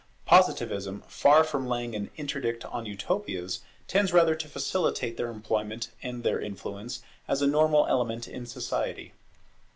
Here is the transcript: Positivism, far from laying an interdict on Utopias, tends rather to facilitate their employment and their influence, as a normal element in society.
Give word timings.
Positivism, 0.25 1.03
far 1.07 1.43
from 1.43 1.67
laying 1.67 1.93
an 1.93 2.09
interdict 2.17 2.65
on 2.65 2.87
Utopias, 2.87 3.59
tends 3.87 4.11
rather 4.11 4.33
to 4.33 4.47
facilitate 4.49 5.15
their 5.15 5.29
employment 5.29 5.89
and 6.01 6.23
their 6.23 6.41
influence, 6.41 7.03
as 7.27 7.43
a 7.43 7.45
normal 7.45 7.85
element 7.85 8.27
in 8.27 8.47
society. 8.47 9.13